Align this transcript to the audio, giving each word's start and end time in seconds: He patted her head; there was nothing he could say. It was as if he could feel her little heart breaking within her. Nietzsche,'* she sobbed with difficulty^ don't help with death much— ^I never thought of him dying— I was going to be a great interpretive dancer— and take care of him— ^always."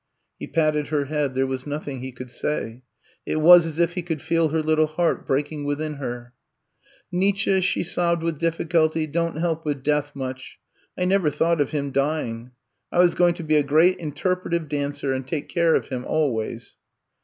He 0.39 0.47
patted 0.47 0.87
her 0.87 1.05
head; 1.05 1.35
there 1.35 1.45
was 1.45 1.67
nothing 1.67 2.01
he 2.01 2.11
could 2.11 2.31
say. 2.31 2.81
It 3.23 3.35
was 3.35 3.67
as 3.67 3.77
if 3.77 3.93
he 3.93 4.01
could 4.01 4.19
feel 4.19 4.49
her 4.49 4.63
little 4.63 4.87
heart 4.87 5.27
breaking 5.27 5.63
within 5.63 5.93
her. 5.97 6.33
Nietzsche,'* 7.11 7.61
she 7.61 7.83
sobbed 7.83 8.23
with 8.23 8.39
difficulty^ 8.39 9.11
don't 9.11 9.37
help 9.37 9.63
with 9.63 9.83
death 9.83 10.15
much— 10.15 10.57
^I 10.99 11.07
never 11.07 11.29
thought 11.29 11.61
of 11.61 11.69
him 11.69 11.91
dying— 11.91 12.49
I 12.91 12.97
was 12.97 13.13
going 13.13 13.35
to 13.35 13.43
be 13.43 13.57
a 13.57 13.61
great 13.61 13.99
interpretive 13.99 14.67
dancer— 14.67 15.13
and 15.13 15.27
take 15.27 15.47
care 15.49 15.75
of 15.75 15.89
him— 15.89 16.03
^always." 16.05 16.73